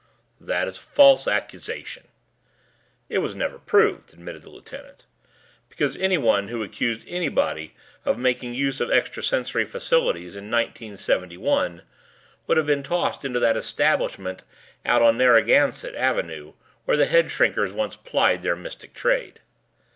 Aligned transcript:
"That 0.39 0.67
is 0.67 0.79
a 0.79 0.81
false 0.81 1.27
accusation" 1.27 2.07
"It 3.07 3.19
was 3.19 3.35
never 3.35 3.59
proved," 3.59 4.13
admitted 4.15 4.41
the 4.41 4.49
lieutenant, 4.49 5.05
"because 5.69 5.95
any 5.95 6.17
one 6.17 6.47
who 6.47 6.63
accused 6.63 7.05
anybody 7.07 7.75
of 8.03 8.17
making 8.17 8.55
use 8.55 8.81
of 8.81 8.89
extrasensory 8.89 9.63
faculties 9.63 10.35
in 10.35 10.49
1971 10.49 11.83
would 12.47 12.57
have 12.57 12.65
been 12.65 12.81
tossed 12.81 13.23
into 13.23 13.39
that 13.41 13.55
establishment 13.55 14.41
out 14.87 15.03
on 15.03 15.19
Narragansett 15.19 15.93
Avenue 15.93 16.53
where 16.85 16.97
the 16.97 17.05
headshrinkers 17.05 17.71
once 17.71 17.95
plied 17.95 18.41
their 18.41 18.55
mystic 18.55 18.95
trade." 18.95 19.39